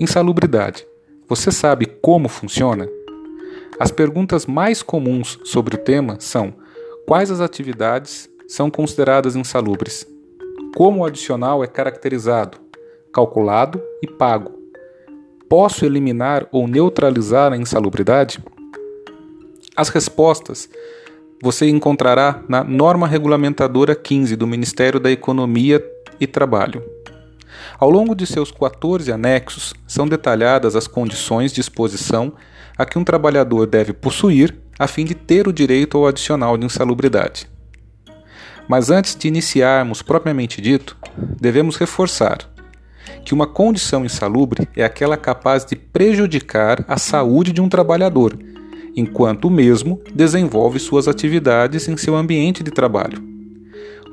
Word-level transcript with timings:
Insalubridade. 0.00 0.86
Você 1.28 1.50
sabe 1.50 1.86
como 1.86 2.28
funciona? 2.28 2.88
As 3.80 3.90
perguntas 3.90 4.46
mais 4.46 4.80
comuns 4.80 5.40
sobre 5.42 5.74
o 5.74 5.78
tema 5.78 6.18
são: 6.20 6.54
quais 7.04 7.32
as 7.32 7.40
atividades 7.40 8.30
são 8.46 8.70
consideradas 8.70 9.34
insalubres? 9.34 10.06
Como 10.76 11.00
o 11.00 11.04
adicional 11.04 11.64
é 11.64 11.66
caracterizado, 11.66 12.58
calculado 13.12 13.82
e 14.00 14.06
pago? 14.06 14.52
Posso 15.48 15.84
eliminar 15.84 16.46
ou 16.52 16.68
neutralizar 16.68 17.52
a 17.52 17.56
insalubridade? 17.56 18.38
As 19.74 19.88
respostas 19.88 20.68
você 21.42 21.68
encontrará 21.68 22.42
na 22.48 22.62
Norma 22.62 23.06
Regulamentadora 23.08 23.96
15 23.96 24.36
do 24.36 24.46
Ministério 24.46 25.00
da 25.00 25.10
Economia 25.10 25.84
e 26.20 26.26
Trabalho. 26.26 26.97
Ao 27.78 27.90
longo 27.90 28.14
de 28.14 28.26
seus 28.26 28.50
14 28.50 29.10
anexos, 29.12 29.74
são 29.86 30.06
detalhadas 30.06 30.76
as 30.76 30.86
condições 30.86 31.52
de 31.52 31.60
exposição 31.60 32.32
a 32.76 32.84
que 32.84 32.98
um 32.98 33.04
trabalhador 33.04 33.66
deve 33.66 33.92
possuir 33.92 34.54
a 34.78 34.86
fim 34.86 35.04
de 35.04 35.14
ter 35.14 35.48
o 35.48 35.52
direito 35.52 35.98
ao 35.98 36.06
adicional 36.06 36.56
de 36.56 36.64
insalubridade. 36.64 37.48
Mas 38.68 38.90
antes 38.90 39.16
de 39.16 39.26
iniciarmos 39.26 40.02
propriamente 40.02 40.60
dito, 40.60 40.96
devemos 41.40 41.76
reforçar 41.76 42.38
que 43.24 43.34
uma 43.34 43.46
condição 43.46 44.04
insalubre 44.04 44.68
é 44.76 44.84
aquela 44.84 45.16
capaz 45.16 45.64
de 45.64 45.74
prejudicar 45.74 46.84
a 46.86 46.98
saúde 46.98 47.52
de 47.52 47.60
um 47.60 47.68
trabalhador, 47.68 48.38
enquanto 48.94 49.46
o 49.46 49.50
mesmo 49.50 50.00
desenvolve 50.14 50.78
suas 50.78 51.08
atividades 51.08 51.88
em 51.88 51.96
seu 51.96 52.14
ambiente 52.14 52.62
de 52.62 52.70
trabalho. 52.70 53.22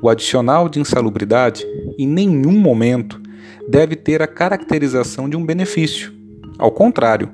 O 0.02 0.08
adicional 0.08 0.68
de 0.68 0.78
insalubridade, 0.80 1.66
em 1.98 2.06
nenhum 2.06 2.58
momento, 2.58 3.20
deve 3.68 3.96
ter 3.96 4.22
a 4.22 4.26
caracterização 4.26 5.28
de 5.28 5.36
um 5.36 5.44
benefício. 5.44 6.12
Ao 6.58 6.70
contrário, 6.70 7.30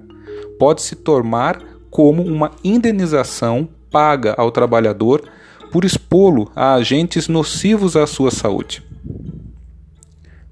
pode 0.58 0.82
se 0.82 0.96
tornar 0.96 1.62
como 1.90 2.22
uma 2.22 2.52
indenização 2.64 3.68
paga 3.90 4.34
ao 4.38 4.50
trabalhador 4.50 5.22
por 5.70 5.84
expô-lo 5.84 6.50
a 6.54 6.74
agentes 6.74 7.28
nocivos 7.28 7.96
à 7.96 8.06
sua 8.06 8.30
saúde. 8.30 8.82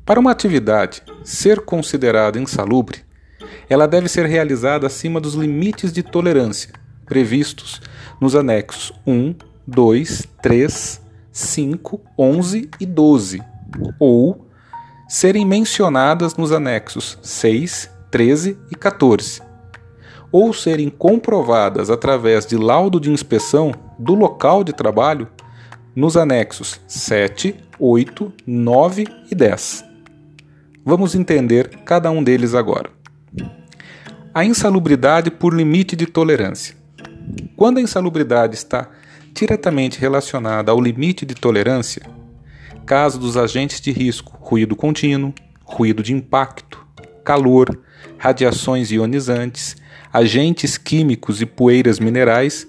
Para 0.04 0.20
uma 0.20 0.30
atividade 0.30 1.02
ser 1.24 1.60
considerada 1.60 2.38
insalubre, 2.38 2.98
ela 3.68 3.86
deve 3.86 4.08
ser 4.08 4.26
realizada 4.26 4.86
acima 4.86 5.20
dos 5.20 5.34
limites 5.34 5.92
de 5.92 6.02
tolerância 6.02 6.72
previstos 7.10 7.82
nos 8.20 8.36
anexos 8.36 8.92
1, 9.04 9.34
2, 9.66 10.28
3, 10.40 11.02
5, 11.32 12.00
11 12.16 12.70
e 12.78 12.86
12, 12.86 13.42
ou 13.98 14.46
serem 15.10 15.44
mencionadas 15.44 16.36
nos 16.36 16.52
anexos 16.52 17.18
6, 17.20 17.90
13 18.12 18.56
e 18.70 18.76
14, 18.76 19.42
ou 20.30 20.52
serem 20.52 20.88
comprovadas 20.88 21.90
através 21.90 22.46
de 22.46 22.56
laudo 22.56 23.00
de 23.00 23.10
inspeção 23.10 23.74
do 23.98 24.14
local 24.14 24.62
de 24.62 24.72
trabalho 24.72 25.26
nos 25.96 26.16
anexos 26.16 26.80
7, 26.86 27.56
8, 27.76 28.32
9 28.46 29.08
e 29.28 29.34
10. 29.34 29.84
Vamos 30.84 31.16
entender 31.16 31.80
cada 31.84 32.08
um 32.12 32.22
deles 32.22 32.54
agora. 32.54 32.88
A 34.32 34.44
insalubridade 34.44 35.28
por 35.28 35.52
limite 35.52 35.96
de 35.96 36.06
tolerância. 36.06 36.76
Quando 37.56 37.78
a 37.78 37.82
insalubridade 37.82 38.54
está 38.54 38.88
diretamente 39.34 39.98
relacionada 39.98 40.70
ao 40.70 40.80
limite 40.80 41.26
de 41.26 41.34
tolerância, 41.34 42.19
caso 42.86 43.18
dos 43.18 43.36
agentes 43.36 43.80
de 43.80 43.90
risco, 43.92 44.36
ruído 44.40 44.74
contínuo, 44.74 45.32
ruído 45.64 46.02
de 46.02 46.12
impacto, 46.12 46.84
calor, 47.24 47.78
radiações 48.18 48.90
ionizantes, 48.90 49.76
agentes 50.12 50.76
químicos 50.76 51.40
e 51.40 51.46
poeiras 51.46 52.00
minerais, 52.00 52.66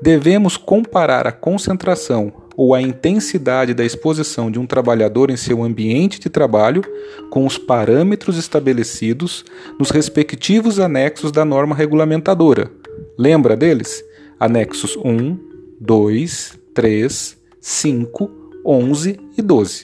devemos 0.00 0.56
comparar 0.56 1.26
a 1.26 1.32
concentração 1.32 2.32
ou 2.56 2.74
a 2.74 2.82
intensidade 2.82 3.72
da 3.72 3.84
exposição 3.84 4.50
de 4.50 4.58
um 4.58 4.66
trabalhador 4.66 5.30
em 5.30 5.36
seu 5.36 5.62
ambiente 5.62 6.20
de 6.20 6.28
trabalho 6.28 6.82
com 7.30 7.46
os 7.46 7.56
parâmetros 7.56 8.36
estabelecidos 8.36 9.44
nos 9.78 9.90
respectivos 9.90 10.78
anexos 10.78 11.32
da 11.32 11.44
norma 11.44 11.74
regulamentadora. 11.74 12.70
Lembra 13.18 13.56
deles? 13.56 14.04
Anexos 14.38 14.96
1, 14.96 15.38
2, 15.80 16.58
3, 16.74 17.38
5, 17.60 18.41
11 18.64 19.20
e 19.36 19.42
12. 19.42 19.82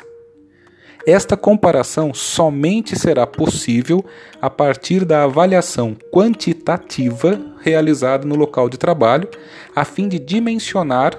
Esta 1.07 1.37
comparação 1.37 2.13
somente 2.13 2.99
será 2.99 3.27
possível 3.27 4.05
a 4.43 4.51
partir 4.51 5.05
da 5.05 5.25
avaliação 5.25 5.97
quantitativa 6.13 7.41
realizada 7.61 8.27
no 8.27 8.35
local 8.35 8.69
de 8.69 8.77
trabalho, 8.77 9.29
a 9.75 9.85
fim 9.85 10.07
de 10.07 10.19
dimensionar 10.19 11.15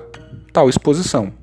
tal 0.53 0.69
exposição. 0.69 1.33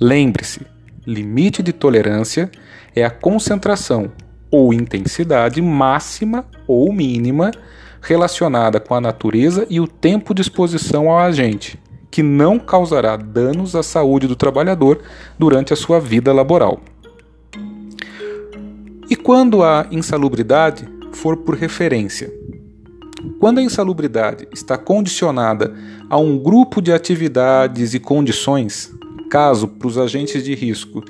Lembre-se, 0.00 0.60
limite 1.06 1.62
de 1.62 1.72
tolerância 1.72 2.50
é 2.94 3.04
a 3.04 3.10
concentração 3.10 4.10
ou 4.50 4.72
intensidade 4.72 5.60
máxima 5.60 6.46
ou 6.66 6.92
mínima 6.92 7.50
relacionada 8.00 8.80
com 8.80 8.94
a 8.94 9.00
natureza 9.00 9.66
e 9.68 9.80
o 9.80 9.86
tempo 9.86 10.32
de 10.32 10.42
exposição 10.42 11.10
ao 11.10 11.18
agente, 11.18 11.78
que 12.10 12.22
não 12.22 12.58
causará 12.58 13.16
danos 13.16 13.74
à 13.74 13.82
saúde 13.82 14.26
do 14.26 14.36
trabalhador 14.36 15.00
durante 15.38 15.72
a 15.72 15.76
sua 15.76 16.00
vida 16.00 16.32
laboral. 16.32 16.80
E 19.10 19.16
quando 19.16 19.62
a 19.62 19.86
insalubridade 19.90 20.88
for 21.12 21.36
por 21.38 21.54
referência? 21.54 22.32
Quando 23.40 23.58
a 23.58 23.62
insalubridade 23.62 24.46
está 24.52 24.76
condicionada 24.76 25.74
a 26.08 26.16
um 26.18 26.38
grupo 26.38 26.80
de 26.80 26.92
atividades 26.92 27.94
e 27.94 28.00
condições, 28.00 28.92
caso 29.30 29.68
para 29.68 29.88
os 29.88 29.98
agentes 29.98 30.44
de 30.44 30.54
risco 30.54 31.04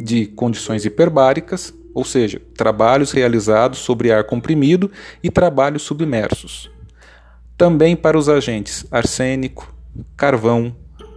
de 0.00 0.26
condições 0.26 0.84
hiperbáricas, 0.84 1.74
ou 1.94 2.04
seja, 2.04 2.40
trabalhos 2.56 3.12
realizados 3.12 3.78
sobre 3.78 4.12
ar 4.12 4.24
comprimido 4.24 4.90
e 5.22 5.30
trabalhos 5.30 5.82
submersos. 5.82 6.70
Também 7.56 7.94
para 7.94 8.18
os 8.18 8.28
agentes 8.28 8.84
arsênico, 8.90 9.73
carvão, 10.16 10.74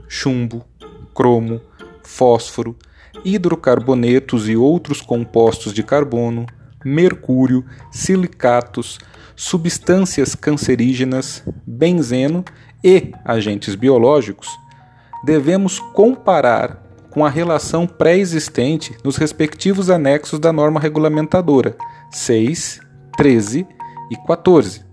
chumbo, 0.07 0.65
cromo, 1.13 1.61
fósforo, 2.03 2.75
hidrocarbonetos 3.23 4.47
e 4.47 4.55
outros 4.55 5.01
compostos 5.01 5.73
de 5.73 5.83
carbono, 5.83 6.45
mercúrio, 6.83 7.65
silicatos, 7.91 8.99
substâncias 9.35 10.33
cancerígenas, 10.35 11.43
benzeno 11.65 12.43
e 12.83 13.11
agentes 13.25 13.75
biológicos, 13.75 14.49
devemos 15.23 15.79
comparar 15.79 16.83
com 17.09 17.25
a 17.25 17.29
relação 17.29 17.87
pré-existente 17.87 18.95
nos 19.03 19.17
respectivos 19.17 19.89
anexos 19.89 20.39
da 20.39 20.53
norma 20.53 20.79
regulamentadora 20.79 21.75
6, 22.11 22.79
13 23.17 23.67
e 24.11 24.15
14. 24.27 24.86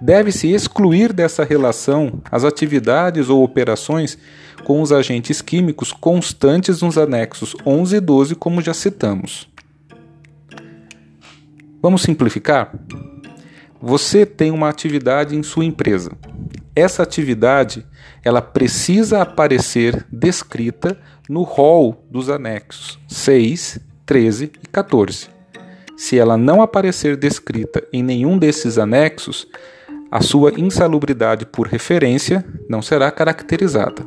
Deve-se 0.00 0.52
excluir 0.52 1.12
dessa 1.12 1.44
relação 1.44 2.20
as 2.30 2.44
atividades 2.44 3.28
ou 3.28 3.42
operações 3.42 4.18
com 4.64 4.82
os 4.82 4.92
agentes 4.92 5.40
químicos 5.40 5.92
constantes 5.92 6.82
nos 6.82 6.98
anexos 6.98 7.54
11 7.64 7.96
e 7.96 8.00
12, 8.00 8.34
como 8.34 8.60
já 8.60 8.74
citamos. 8.74 9.48
Vamos 11.80 12.02
simplificar? 12.02 12.74
Você 13.80 14.26
tem 14.26 14.50
uma 14.50 14.68
atividade 14.68 15.36
em 15.36 15.42
sua 15.42 15.64
empresa. 15.64 16.10
Essa 16.74 17.02
atividade 17.02 17.86
ela 18.24 18.42
precisa 18.42 19.22
aparecer 19.22 20.04
descrita 20.10 20.98
no 21.28 21.42
rol 21.42 22.04
dos 22.10 22.28
anexos 22.28 22.98
6, 23.08 23.78
13 24.04 24.52
e 24.62 24.66
14. 24.66 25.28
Se 25.96 26.18
ela 26.18 26.36
não 26.36 26.60
aparecer 26.60 27.16
descrita 27.16 27.82
em 27.92 28.02
nenhum 28.02 28.36
desses 28.36 28.76
anexos, 28.76 29.46
a 30.16 30.22
sua 30.22 30.50
insalubridade 30.58 31.44
por 31.44 31.66
referência 31.66 32.42
não 32.70 32.80
será 32.80 33.10
caracterizada. 33.10 34.02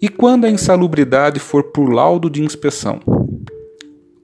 E 0.00 0.08
quando 0.08 0.46
a 0.46 0.50
insalubridade 0.50 1.38
for 1.38 1.64
por 1.64 1.90
laudo 1.90 2.30
de 2.30 2.42
inspeção? 2.42 3.00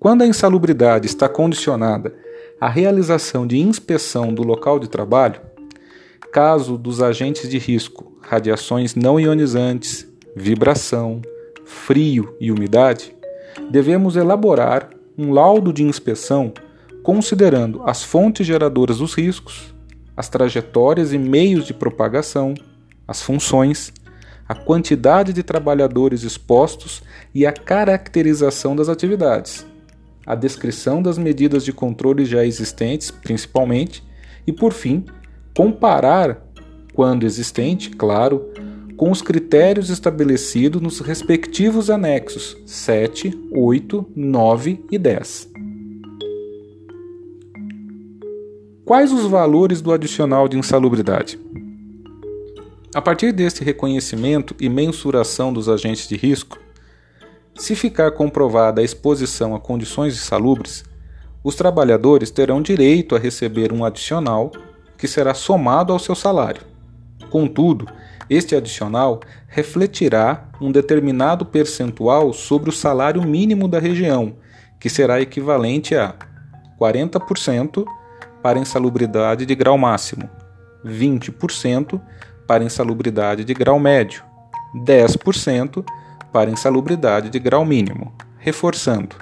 Quando 0.01 0.23
a 0.23 0.27
insalubridade 0.27 1.07
está 1.07 1.29
condicionada 1.29 2.15
à 2.59 2.67
realização 2.67 3.47
de 3.47 3.59
inspeção 3.59 4.33
do 4.33 4.43
local 4.43 4.79
de 4.79 4.89
trabalho, 4.89 5.39
caso 6.33 6.79
dos 6.79 7.03
agentes 7.03 7.47
de 7.47 7.59
risco, 7.59 8.17
radiações 8.23 8.95
não 8.95 9.21
ionizantes, 9.21 10.11
vibração, 10.35 11.21
frio 11.67 12.35
e 12.41 12.51
umidade, 12.51 13.15
devemos 13.71 14.17
elaborar 14.17 14.89
um 15.19 15.31
laudo 15.31 15.75
de 15.75 15.83
inspeção 15.83 16.55
considerando 17.05 17.83
as 17.85 18.03
fontes 18.03 18.47
geradoras 18.47 18.97
dos 18.97 19.13
riscos, 19.13 19.74
as 20.17 20.29
trajetórias 20.29 21.13
e 21.13 21.19
meios 21.19 21.67
de 21.67 21.75
propagação, 21.75 22.55
as 23.07 23.21
funções, 23.21 23.93
a 24.49 24.55
quantidade 24.55 25.33
de 25.33 25.43
trabalhadores 25.43 26.23
expostos 26.23 27.03
e 27.35 27.47
a 27.47 27.53
caracterização 27.53 28.77
das 28.77 28.89
atividades. 28.89 29.67
a 30.27 30.35
descrição 30.35 31.03
das 31.03 31.19
medidas 31.19 31.65
de 31.65 31.73
controle 31.73 32.25
já 32.25 32.47
existentes, 32.47 33.11
principalmente, 33.11 34.03
e 34.47 34.53
por 34.53 34.73
fim, 34.73 35.05
comparar, 35.55 36.43
quando 36.95 37.27
existente, 37.27 37.91
claro, 37.91 38.51
com 38.97 39.11
os 39.11 39.21
critérios 39.21 39.91
estabelecidos 39.91 40.81
nos 40.81 41.01
respectivos 41.01 41.91
anexos 41.91 42.57
7, 42.65 43.49
8, 43.53 44.07
9 44.15 44.85
e 44.91 44.99
10. 44.99 45.54
Quais 48.85 49.11
os 49.13 49.25
valores 49.25 49.81
do 49.81 49.91
adicional 49.95 50.47
de 50.47 50.59
insalubridade? 50.59 51.41
A 52.95 53.01
partir 53.01 53.33
deste 53.33 53.65
reconhecimento 53.65 54.55
e 54.61 54.69
mensuração 54.69 55.55
dos 55.55 55.71
agentes 55.71 56.07
de 56.07 56.19
risco, 56.19 56.59
se 57.55 57.75
ficar 57.75 58.11
comprovada 58.11 58.83
a 58.83 58.85
exposição 58.85 59.55
a 59.55 59.59
condições 59.59 60.13
insalubres, 60.13 60.85
os 61.43 61.55
trabalhadores 61.55 62.31
terão 62.31 62.61
direito 62.61 63.17
a 63.17 63.19
receber 63.19 63.73
um 63.73 63.87
adicional 63.87 64.53
que 64.99 65.09
será 65.09 65.33
somado 65.33 65.91
ao 65.91 65.99
seu 65.99 66.15
salário. 66.15 66.61
Contudo, 67.31 67.89
este 68.29 68.55
adicional 68.55 69.21
refletirá 69.49 70.51
um 70.61 70.71
determinado 70.71 71.47
percentual 71.47 72.35
sobre 72.35 72.69
o 72.69 72.73
salário 72.73 73.23
mínimo 73.23 73.67
da 73.67 73.79
região, 73.79 74.37
que 74.79 74.91
será 74.91 75.23
equivalente 75.23 75.95
a 75.95 76.15
40% 76.79 77.87
para 78.45 78.59
insalubridade 78.59 79.47
de 79.47 79.55
grau 79.55 79.79
máximo, 79.79 80.29
20% 80.85 81.99
para 82.47 82.63
insalubridade 82.63 83.43
de 83.43 83.55
grau 83.55 83.81
médio, 83.81 84.23
10% 84.85 85.83
para 86.31 86.51
insalubridade 86.51 87.31
de 87.31 87.39
grau 87.39 87.65
mínimo, 87.65 88.13
reforçando 88.37 89.17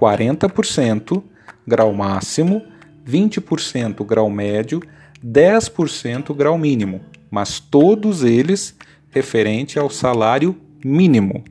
40% 0.00 1.22
grau 1.66 1.92
máximo, 1.92 2.62
20% 3.06 4.06
grau 4.06 4.30
médio, 4.30 4.82
10% 5.22 6.34
grau 6.34 6.56
mínimo, 6.56 7.02
mas 7.30 7.60
todos 7.60 8.24
eles 8.24 8.74
referente 9.10 9.78
ao 9.78 9.90
salário 9.90 10.56
mínimo, 10.82 11.44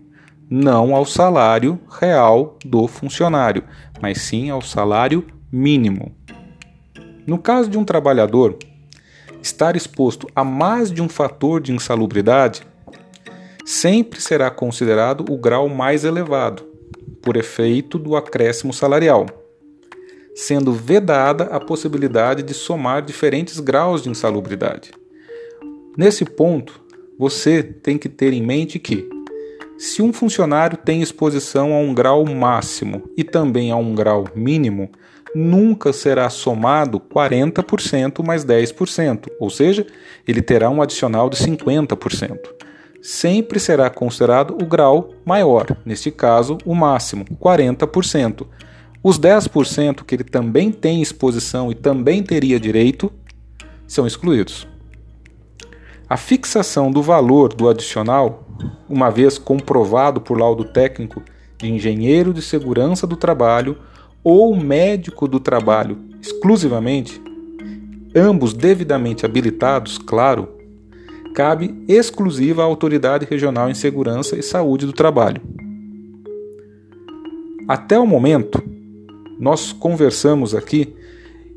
não 0.49 0.95
ao 0.95 1.05
salário 1.05 1.79
real 1.87 2.57
do 2.65 2.87
funcionário, 2.87 3.63
mas 4.01 4.21
sim 4.21 4.49
ao 4.49 4.63
salário 4.63 5.23
mínimo. 5.51 6.19
No 7.25 7.37
caso 7.37 7.69
de 7.69 7.77
um 7.77 7.83
trabalhador 7.83 8.57
estar 9.41 9.75
exposto 9.75 10.27
a 10.35 10.43
mais 10.43 10.91
de 10.91 11.01
um 11.01 11.09
fator 11.09 11.61
de 11.61 11.71
insalubridade, 11.71 12.63
sempre 13.65 14.19
será 14.19 14.49
considerado 14.49 15.25
o 15.29 15.37
grau 15.37 15.69
mais 15.69 16.03
elevado, 16.03 16.63
por 17.21 17.37
efeito 17.37 17.99
do 17.99 18.15
acréscimo 18.15 18.73
salarial, 18.73 19.25
sendo 20.35 20.73
vedada 20.73 21.45
a 21.45 21.59
possibilidade 21.59 22.41
de 22.41 22.53
somar 22.53 23.01
diferentes 23.01 23.59
graus 23.59 24.01
de 24.01 24.09
insalubridade. 24.09 24.91
Nesse 25.95 26.25
ponto, 26.25 26.81
você 27.17 27.61
tem 27.61 27.97
que 27.97 28.09
ter 28.09 28.33
em 28.33 28.41
mente 28.41 28.79
que, 28.79 29.07
se 29.77 30.01
um 30.01 30.11
funcionário 30.11 30.77
tem 30.77 31.01
exposição 31.01 31.73
a 31.73 31.77
um 31.77 31.93
grau 31.93 32.25
máximo 32.25 33.03
e 33.15 33.23
também 33.23 33.71
a 33.71 33.75
um 33.75 33.93
grau 33.93 34.25
mínimo, 34.35 34.89
nunca 35.33 35.93
será 35.93 36.29
somado 36.29 36.99
40% 36.99 38.23
mais 38.23 38.45
10%, 38.45 39.27
ou 39.39 39.49
seja, 39.49 39.85
ele 40.27 40.41
terá 40.41 40.69
um 40.69 40.81
adicional 40.81 41.29
de 41.29 41.37
50%. 41.37 42.37
Sempre 43.01 43.59
será 43.59 43.89
considerado 43.89 44.51
o 44.61 44.65
grau 44.65 45.11
maior, 45.25 45.65
neste 45.85 46.11
caso, 46.11 46.57
o 46.65 46.75
máximo, 46.75 47.25
40%. 47.39 48.45
Os 49.03 49.19
10% 49.19 50.03
que 50.03 50.13
ele 50.13 50.23
também 50.23 50.71
tem 50.71 51.01
exposição 51.01 51.71
e 51.71 51.75
também 51.75 52.21
teria 52.21 52.59
direito 52.59 53.11
são 53.87 54.05
excluídos. 54.05 54.67
A 56.07 56.17
fixação 56.17 56.91
do 56.91 57.01
valor 57.01 57.53
do 57.53 57.67
adicional, 57.67 58.45
uma 58.87 59.09
vez 59.09 59.37
comprovado 59.37 60.21
por 60.21 60.37
laudo 60.37 60.65
técnico 60.65 61.23
de 61.57 61.71
engenheiro 61.71 62.33
de 62.33 62.41
segurança 62.41 63.07
do 63.07 63.15
trabalho 63.15 63.77
ou 64.23 64.55
médico 64.55 65.27
do 65.27 65.39
trabalho 65.39 65.97
exclusivamente, 66.21 67.21
ambos 68.15 68.53
devidamente 68.53 69.25
habilitados, 69.25 69.97
claro, 69.97 70.49
cabe 71.33 71.83
exclusiva 71.87 72.61
à 72.61 72.65
Autoridade 72.65 73.25
Regional 73.25 73.69
em 73.69 73.73
Segurança 73.73 74.37
e 74.37 74.43
Saúde 74.43 74.85
do 74.85 74.93
Trabalho. 74.93 75.41
Até 77.67 77.97
o 77.97 78.05
momento, 78.05 78.61
nós 79.39 79.71
conversamos 79.71 80.53
aqui 80.53 80.93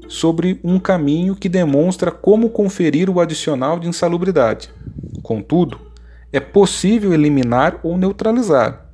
sobre 0.09 0.61
um 0.63 0.79
caminho 0.79 1.35
que 1.35 1.49
demonstra 1.49 2.11
como 2.11 2.51
conferir 2.51 3.11
o 3.11 3.21
adicional 3.21 3.79
de 3.79 3.89
insalubridade. 3.89 4.71
Contudo, 5.23 5.79
é 6.33 6.41
possível 6.41 7.13
eliminar 7.13 7.81
ou 7.83 7.97
neutralizar, 7.97 8.87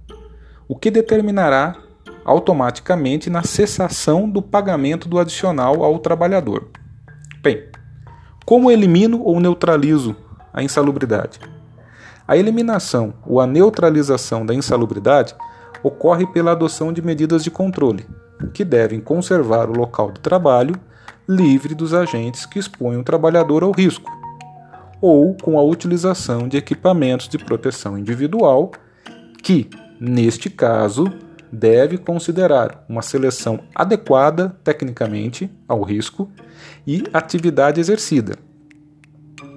o 0.68 0.76
que 0.76 0.90
determinará 0.90 1.76
automaticamente 2.24 3.28
na 3.30 3.42
cessação 3.42 4.28
do 4.28 4.42
pagamento 4.42 5.08
do 5.08 5.18
adicional 5.18 5.82
ao 5.82 5.98
trabalhador. 5.98 6.68
Bem, 7.42 7.64
como 8.44 8.70
elimino 8.70 9.22
ou 9.22 9.40
neutralizo 9.40 10.16
a 10.52 10.62
insalubridade? 10.62 11.40
A 12.26 12.36
eliminação 12.36 13.14
ou 13.26 13.40
a 13.40 13.46
neutralização 13.46 14.44
da 14.44 14.54
insalubridade 14.54 15.34
ocorre 15.82 16.26
pela 16.26 16.52
adoção 16.52 16.92
de 16.92 17.02
medidas 17.02 17.42
de 17.42 17.50
controle, 17.50 18.06
que 18.52 18.64
devem 18.64 19.00
conservar 19.00 19.68
o 19.68 19.76
local 19.76 20.10
de 20.12 20.20
trabalho 20.20 20.74
livre 21.28 21.74
dos 21.74 21.94
agentes 21.94 22.44
que 22.44 22.58
expõem 22.58 22.98
o 22.98 23.04
trabalhador 23.04 23.62
ao 23.62 23.70
risco, 23.70 24.10
ou 25.00 25.34
com 25.34 25.58
a 25.58 25.62
utilização 25.62 26.48
de 26.48 26.56
equipamentos 26.56 27.28
de 27.28 27.38
proteção 27.38 27.96
individual, 27.96 28.72
que, 29.42 29.70
neste 29.98 30.50
caso, 30.50 31.06
deve 31.52 31.98
considerar 31.98 32.84
uma 32.88 33.02
seleção 33.02 33.60
adequada 33.74 34.56
tecnicamente 34.62 35.50
ao 35.66 35.82
risco 35.82 36.30
e 36.86 37.04
atividade 37.12 37.80
exercida, 37.80 38.36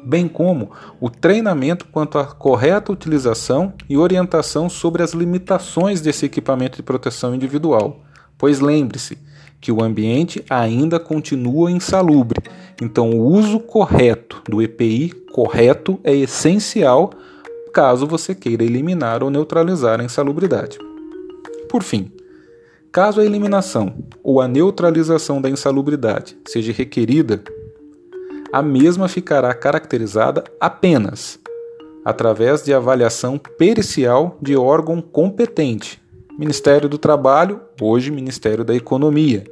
bem 0.04 0.28
como 0.28 0.72
o 1.00 1.10
treinamento 1.10 1.86
quanto 1.88 2.18
à 2.18 2.26
correta 2.26 2.92
utilização 2.92 3.74
e 3.90 3.98
orientação 3.98 4.70
sobre 4.70 5.04
as 5.04 5.14
limitações 5.14 6.02
desse 6.02 6.26
equipamento 6.26 6.78
de 6.78 6.84
proteção 6.84 7.34
individual. 7.34 8.02
Pois 8.38 8.60
lembre-se, 8.60 9.18
que 9.64 9.72
o 9.72 9.82
ambiente 9.82 10.44
ainda 10.50 11.00
continua 11.00 11.72
insalubre. 11.72 12.38
Então, 12.82 13.12
o 13.12 13.24
uso 13.24 13.62
correto 13.62 14.42
do 14.50 14.62
EPI 14.62 15.14
correto 15.32 16.02
é 16.04 16.14
essencial 16.14 17.12
caso 17.74 18.06
você 18.06 18.36
queira 18.36 18.62
eliminar 18.62 19.24
ou 19.24 19.30
neutralizar 19.30 20.02
a 20.02 20.04
insalubridade. 20.04 20.78
Por 21.74 21.82
fim, 21.82 22.12
caso 22.92 23.20
a 23.20 23.26
eliminação 23.26 23.96
ou 24.22 24.40
a 24.40 24.48
neutralização 24.48 25.42
da 25.42 25.50
insalubridade 25.50 26.38
seja 26.46 26.72
requerida, 26.72 27.44
a 28.52 28.62
mesma 28.62 29.08
ficará 29.08 29.52
caracterizada 29.56 30.44
apenas 30.60 31.40
através 32.06 32.62
de 32.62 32.76
avaliação 32.76 33.40
pericial 33.40 34.38
de 34.40 34.56
órgão 34.56 35.02
competente, 35.02 36.00
Ministério 36.38 36.88
do 36.88 37.00
Trabalho, 37.00 37.60
hoje 37.82 38.12
Ministério 38.12 38.64
da 38.64 38.76
Economia, 38.76 39.44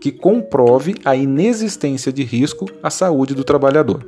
que 0.00 0.10
comprove 0.10 0.96
a 1.04 1.14
inexistência 1.14 2.12
de 2.12 2.24
risco 2.24 2.66
à 2.82 2.90
saúde 2.90 3.36
do 3.36 3.44
trabalhador. 3.44 4.04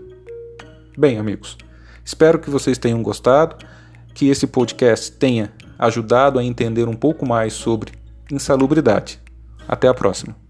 Bem, 0.99 1.19
amigos, 1.19 1.57
espero 2.05 2.41
que 2.41 2.51
vocês 2.51 2.79
tenham 2.79 3.01
gostado, 3.01 3.65
que 4.13 4.29
esse 4.29 4.49
podcast 4.49 5.13
tenha 5.13 5.53
ajudado 5.79 6.39
a 6.39 6.45
entender 6.45 6.89
um 6.89 6.95
pouco 6.95 7.27
mais 7.27 7.53
sobre 7.53 7.93
insalubridade. 8.31 9.21
Até 9.67 9.89
a 9.89 9.95
próxima. 9.95 10.44